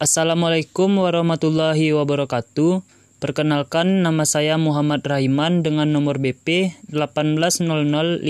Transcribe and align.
Assalamualaikum 0.00 0.96
warahmatullahi 0.96 1.92
wabarakatuh. 1.92 2.80
Perkenalkan 3.20 4.00
nama 4.00 4.24
saya 4.24 4.56
Muhammad 4.56 5.04
Rahiman 5.04 5.60
dengan 5.60 5.92
nomor 5.92 6.16
BP 6.16 6.72
1800512035 6.88 8.24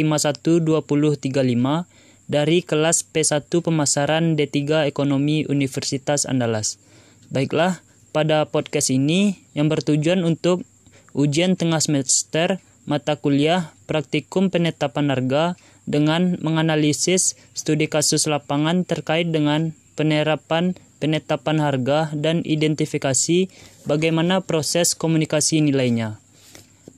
dari 2.27 2.59
kelas 2.67 3.07
P1 3.15 3.47
Pemasaran 3.63 4.35
D3 4.35 4.91
Ekonomi 4.91 5.47
Universitas 5.47 6.27
Andalas. 6.27 6.83
Baiklah, 7.31 7.87
pada 8.11 8.51
podcast 8.51 8.91
ini 8.91 9.39
yang 9.55 9.71
bertujuan 9.71 10.27
untuk 10.27 10.67
ujian 11.15 11.55
tengah 11.55 11.79
semester 11.79 12.59
mata 12.83 13.15
kuliah 13.15 13.71
praktikum 13.87 14.51
penetapan 14.51 15.15
harga 15.15 15.55
dengan 15.87 16.35
menganalisis 16.43 17.39
studi 17.55 17.87
kasus 17.87 18.27
lapangan 18.27 18.83
terkait 18.83 19.31
dengan 19.31 19.71
penerapan 19.95 20.75
penetapan 21.01 21.59
harga, 21.65 22.13
dan 22.13 22.45
identifikasi 22.45 23.49
bagaimana 23.89 24.45
proses 24.45 24.93
komunikasi 24.93 25.65
nilainya. 25.65 26.21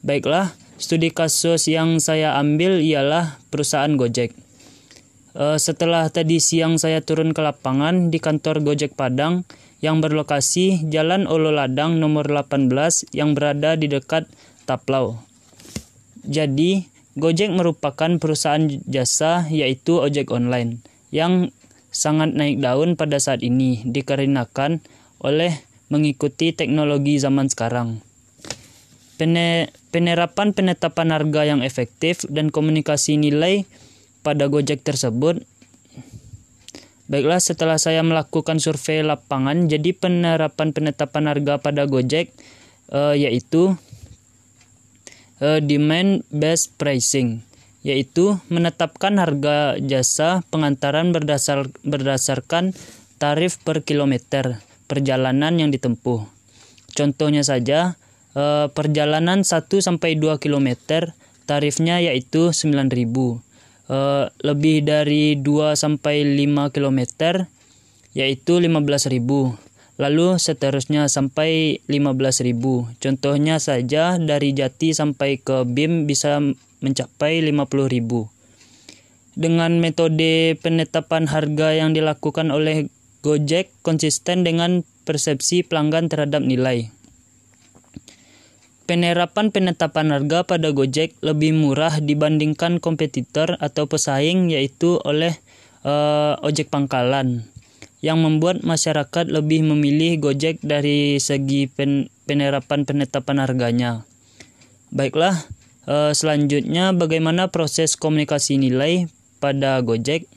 Baiklah, 0.02 0.58
studi 0.82 1.14
kasus 1.14 1.70
yang 1.70 2.02
saya 2.02 2.34
ambil 2.34 2.82
ialah 2.82 3.38
perusahaan 3.54 3.94
Gojek. 3.94 4.34
Uh, 5.32 5.56
setelah 5.56 6.10
tadi 6.12 6.42
siang 6.42 6.77
saya 6.77 7.00
turun 7.00 7.32
ke 7.32 7.41
lapangan 7.41 8.10
di 8.12 8.18
kantor 8.20 8.60
Gojek 8.60 8.98
Padang 8.98 9.46
yang 9.80 10.02
berlokasi 10.02 10.84
Jalan 10.91 11.30
Olo 11.30 11.55
Ladang 11.55 12.02
nomor 12.02 12.27
18 12.28 12.69
yang 13.16 13.32
berada 13.32 13.78
di 13.78 13.88
dekat 13.88 14.27
Taplau. 14.66 15.22
Jadi, 16.22 16.86
Gojek 17.12 17.52
merupakan 17.52 18.16
perusahaan 18.16 18.64
jasa 18.88 19.44
yaitu 19.52 20.00
ojek 20.00 20.32
online 20.32 20.80
yang 21.12 21.52
sangat 21.92 22.32
naik 22.32 22.59
daun 22.59 22.96
pada 22.96 23.20
saat 23.20 23.45
ini 23.45 23.84
dikarenakan 23.84 24.80
oleh 25.20 25.52
mengikuti 25.92 26.50
teknologi 26.56 27.20
zaman 27.20 27.53
sekarang. 27.53 28.00
penerapan 29.92 30.50
penetapan 30.50 31.14
harga 31.14 31.47
yang 31.47 31.61
efektif 31.62 32.27
dan 32.27 32.50
komunikasi 32.50 33.14
nilai 33.14 33.69
pada 34.27 34.50
Gojek 34.50 34.83
tersebut 34.83 35.47
Baiklah, 37.12 37.44
setelah 37.44 37.77
saya 37.77 38.00
melakukan 38.00 38.56
survei 38.56 39.05
lapangan, 39.05 39.69
jadi 39.69 39.92
penerapan 39.92 40.72
penetapan 40.72 41.28
harga 41.28 41.61
pada 41.61 41.84
Gojek 41.84 42.33
uh, 42.88 43.12
yaitu 43.12 43.77
uh, 45.44 45.61
demand 45.61 46.25
based 46.33 46.72
pricing 46.81 47.44
yaitu 47.83 48.38
menetapkan 48.47 49.19
harga 49.19 49.75
jasa 49.83 50.47
pengantaran 50.55 51.11
berdasar, 51.11 51.66
berdasarkan 51.83 52.75
tarif 53.19 53.58
per 53.62 53.83
kilometer 53.83 54.62
perjalanan 54.86 55.58
yang 55.58 55.70
ditempuh. 55.75 56.27
Contohnya 56.94 57.42
saja, 57.42 57.98
eh, 58.38 58.66
perjalanan 58.70 59.42
1 59.42 59.83
sampai 59.83 60.14
2 60.14 60.38
kilometer 60.38 61.14
tarifnya 61.47 61.98
yaitu 61.98 62.55
9.000. 62.55 63.42
Eh, 63.91 64.30
lebih 64.47 64.86
dari 64.86 65.36
2 65.36 65.75
sampai 65.75 66.22
5 66.22 66.70
kilometer 66.70 67.50
yaitu 68.14 68.62
15.000. 68.62 69.58
Lalu 70.00 70.41
seterusnya 70.41 71.10
sampai 71.10 71.83
15.000. 71.91 72.88
Contohnya 72.97 73.60
saja 73.60 74.16
dari 74.16 74.56
Jati 74.56 74.97
sampai 74.97 75.41
ke 75.41 75.69
BIM 75.69 76.08
bisa 76.08 76.41
mencapai 76.83 77.41
50.000. 77.41 78.28
Dengan 79.33 79.80
metode 79.80 80.61
penetapan 80.61 81.25
harga 81.25 81.72
yang 81.72 81.97
dilakukan 81.97 82.52
oleh 82.52 82.92
Gojek 83.22 83.70
konsisten 83.86 84.42
dengan 84.42 84.83
persepsi 85.06 85.62
pelanggan 85.62 86.10
terhadap 86.10 86.42
nilai. 86.42 86.91
Penerapan 88.84 89.55
penetapan 89.55 90.10
harga 90.10 90.42
pada 90.42 90.75
Gojek 90.75 91.15
lebih 91.22 91.54
murah 91.54 92.03
dibandingkan 92.03 92.82
kompetitor 92.82 93.56
atau 93.62 93.87
pesaing 93.87 94.50
yaitu 94.50 94.99
oleh 95.06 95.38
uh, 95.87 96.34
ojek 96.43 96.66
pangkalan 96.66 97.47
yang 98.03 98.19
membuat 98.19 98.66
masyarakat 98.66 99.31
lebih 99.31 99.62
memilih 99.62 100.19
Gojek 100.19 100.59
dari 100.60 101.22
segi 101.22 101.70
pen 101.70 102.10
penerapan 102.26 102.82
penetapan 102.82 103.38
harganya. 103.38 104.03
Baiklah, 104.91 105.47
Uh, 105.82 106.15
selanjutnya 106.15 106.94
bagaimana 106.94 107.50
proses 107.50 107.98
komunikasi 107.98 108.54
nilai 108.54 109.10
pada 109.43 109.82
Gojek 109.82 110.31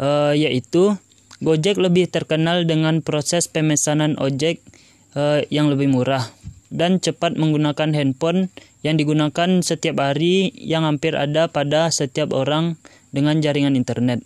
uh, 0.00 0.32
yaitu 0.32 0.96
Gojek 1.44 1.76
lebih 1.76 2.08
terkenal 2.08 2.64
dengan 2.64 3.04
proses 3.04 3.44
pemesanan 3.44 4.16
ojek 4.16 4.64
uh, 5.12 5.44
yang 5.52 5.68
lebih 5.68 5.92
murah 5.92 6.32
dan 6.72 6.96
cepat 6.96 7.36
menggunakan 7.36 7.92
handphone 7.92 8.48
yang 8.80 8.96
digunakan 8.96 9.60
setiap 9.60 10.00
hari 10.00 10.52
yang 10.56 10.88
hampir 10.88 11.12
ada 11.12 11.46
pada 11.52 11.92
setiap 11.92 12.32
orang 12.32 12.80
dengan 13.12 13.38
jaringan 13.44 13.78
internet. 13.78 14.24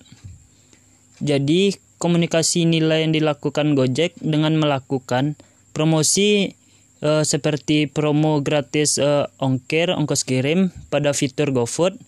Jadi, 1.19 1.75
komunikasi 1.99 2.65
nilai 2.65 3.05
yang 3.05 3.12
dilakukan 3.12 3.75
Gojek 3.75 4.15
dengan 4.22 4.55
melakukan 4.56 5.34
promosi 5.75 6.57
uh, 7.03 7.22
seperti 7.22 7.86
promo 7.86 8.42
gratis 8.42 8.98
uh, 8.98 9.31
ongkir 9.38 9.91
ongkos 9.94 10.26
kirim 10.26 10.70
pada 10.91 11.14
fitur 11.14 11.50
GoFood, 11.54 11.98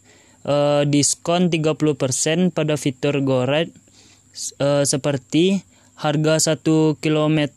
uh, 0.47 0.83
diskon 0.87 1.51
30% 1.51 2.55
pada 2.55 2.75
fitur 2.75 3.23
GoRide. 3.23 3.73
Uh, 4.63 4.87
seperti 4.87 5.67
harga 5.99 6.55
1 6.55 6.63
km 7.03 7.51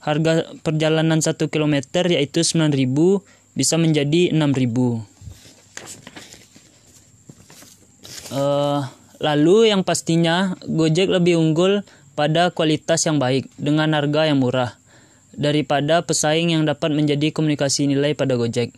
harga 0.00 0.32
perjalanan 0.64 1.20
1 1.20 1.36
km 1.52 1.74
yaitu 2.08 2.40
9.000 2.40 2.72
bisa 3.52 3.74
menjadi 3.76 4.32
6.000. 4.32 5.04
Uh, 8.26 8.88
lalu 9.20 9.70
yang 9.70 9.84
pastinya 9.84 10.56
Gojek 10.64 11.12
lebih 11.12 11.38
unggul 11.38 11.84
pada 12.16 12.48
kualitas 12.50 13.04
yang 13.04 13.20
baik 13.20 13.52
dengan 13.60 13.92
harga 13.92 14.26
yang 14.26 14.40
murah 14.40 14.80
daripada 15.36 16.02
pesaing 16.02 16.56
yang 16.56 16.64
dapat 16.64 16.90
menjadi 16.96 17.30
komunikasi 17.30 17.86
nilai 17.86 18.16
pada 18.16 18.34
Gojek. 18.40 18.72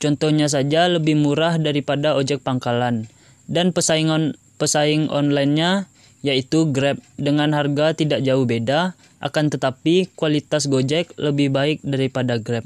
Contohnya 0.00 0.50
saja 0.50 0.90
lebih 0.90 1.14
murah 1.14 1.60
daripada 1.60 2.18
ojek 2.18 2.42
pangkalan 2.42 3.06
dan 3.46 3.70
pesaing 3.70 4.10
on, 4.10 4.24
pesaing 4.58 5.12
online-nya 5.12 5.86
yaitu 6.24 6.72
Grab 6.72 6.98
dengan 7.20 7.52
harga 7.52 7.92
tidak 7.92 8.24
jauh 8.24 8.48
beda 8.48 8.96
akan 9.20 9.52
tetapi 9.52 10.10
kualitas 10.16 10.66
Gojek 10.66 11.12
lebih 11.20 11.52
baik 11.52 11.84
daripada 11.84 12.40
Grab. 12.40 12.64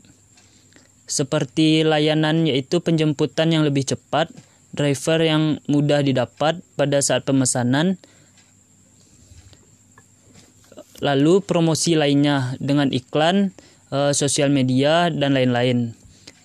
Seperti 1.08 1.82
layanan 1.82 2.46
yaitu 2.46 2.78
penjemputan 2.78 3.50
yang 3.50 3.66
lebih 3.66 3.82
cepat, 3.82 4.30
driver 4.76 5.18
yang 5.24 5.58
mudah 5.66 6.04
didapat 6.04 6.60
pada 6.76 7.00
saat 7.00 7.24
pemesanan, 7.24 7.96
lalu 10.98 11.42
promosi 11.42 11.94
lainnya 11.94 12.59
dengan 12.59 12.91
iklan, 12.91 13.54
uh, 13.94 14.10
sosial 14.10 14.50
media, 14.50 15.10
dan 15.10 15.34
lain-lain. 15.34 15.94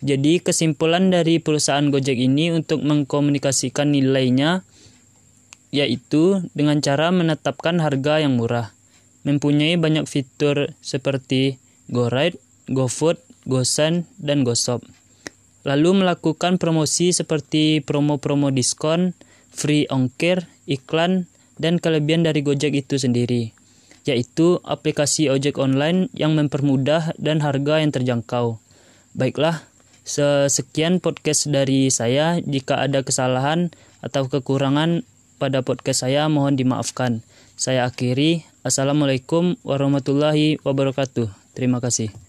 Jadi 0.04 0.44
kesimpulan 0.44 1.10
dari 1.10 1.40
perusahaan 1.40 1.88
Gojek 1.88 2.20
ini 2.20 2.52
untuk 2.52 2.84
mengkomunikasikan 2.84 3.96
nilainya 3.96 4.68
yaitu 5.74 6.44
dengan 6.54 6.84
cara 6.86 7.10
menetapkan 7.10 7.82
harga 7.82 8.22
yang 8.22 8.38
murah. 8.38 8.76
Mempunyai 9.26 9.80
banyak 9.80 10.06
fitur 10.06 10.76
seperti 10.84 11.58
GoRide, 11.90 12.38
GoFood, 12.70 13.18
GoSend, 13.48 14.06
dan 14.22 14.46
GoShop. 14.46 14.86
Lalu 15.64 16.04
melakukan 16.04 16.60
promosi 16.60 17.16
seperti 17.16 17.80
promo-promo 17.80 18.52
diskon, 18.52 19.16
free 19.50 19.88
ongkir, 19.88 20.46
iklan, 20.68 21.26
dan 21.56 21.80
kelebihan 21.80 22.28
dari 22.28 22.44
Gojek 22.44 22.76
itu 22.76 23.00
sendiri 23.00 23.63
yaitu 24.04 24.60
aplikasi 24.68 25.32
ojek 25.32 25.56
online 25.60 26.12
yang 26.12 26.36
mempermudah 26.36 27.16
dan 27.16 27.40
harga 27.40 27.80
yang 27.80 27.92
terjangkau. 27.92 28.60
Baiklah, 29.16 29.64
sekian 30.50 31.00
podcast 31.00 31.48
dari 31.48 31.88
saya. 31.88 32.40
Jika 32.44 32.84
ada 32.84 33.04
kesalahan 33.04 33.72
atau 34.04 34.28
kekurangan 34.28 35.08
pada 35.40 35.64
podcast 35.64 36.04
saya, 36.08 36.28
mohon 36.28 36.60
dimaafkan. 36.60 37.24
Saya 37.56 37.88
akhiri. 37.88 38.44
Assalamualaikum 38.64 39.60
warahmatullahi 39.64 40.60
wabarakatuh. 40.64 41.32
Terima 41.56 41.80
kasih. 41.84 42.23